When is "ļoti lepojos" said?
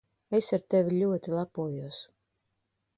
1.03-2.01